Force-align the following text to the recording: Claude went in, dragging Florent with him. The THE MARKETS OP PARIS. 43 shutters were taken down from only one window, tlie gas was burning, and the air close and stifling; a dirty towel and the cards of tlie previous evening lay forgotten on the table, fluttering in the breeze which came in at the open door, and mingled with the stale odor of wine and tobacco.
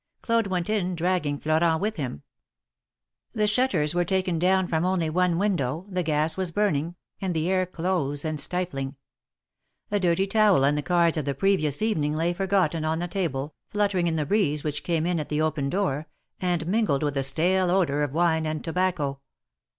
Claude 0.23 0.47
went 0.47 0.67
in, 0.67 0.95
dragging 0.95 1.37
Florent 1.37 1.79
with 1.79 1.97
him. 1.97 2.23
The 3.33 3.37
THE 3.37 3.39
MARKETS 3.43 3.51
OP 3.51 3.53
PARIS. 3.53 3.53
43 3.53 3.53
shutters 3.53 3.93
were 3.95 4.03
taken 4.19 4.39
down 4.39 4.67
from 4.67 4.83
only 4.83 5.11
one 5.11 5.37
window, 5.37 5.85
tlie 5.91 6.03
gas 6.03 6.35
was 6.35 6.49
burning, 6.49 6.95
and 7.21 7.35
the 7.35 7.47
air 7.47 7.67
close 7.67 8.25
and 8.25 8.41
stifling; 8.41 8.95
a 9.91 9.99
dirty 9.99 10.25
towel 10.25 10.63
and 10.63 10.75
the 10.75 10.81
cards 10.81 11.17
of 11.17 11.25
tlie 11.25 11.37
previous 11.37 11.83
evening 11.83 12.15
lay 12.15 12.33
forgotten 12.33 12.83
on 12.83 12.97
the 12.97 13.07
table, 13.07 13.53
fluttering 13.67 14.07
in 14.07 14.15
the 14.15 14.25
breeze 14.25 14.63
which 14.63 14.83
came 14.83 15.05
in 15.05 15.19
at 15.19 15.29
the 15.29 15.43
open 15.43 15.69
door, 15.69 16.07
and 16.41 16.65
mingled 16.65 17.03
with 17.03 17.13
the 17.13 17.21
stale 17.21 17.69
odor 17.69 18.01
of 18.01 18.11
wine 18.11 18.47
and 18.47 18.63
tobacco. 18.63 19.21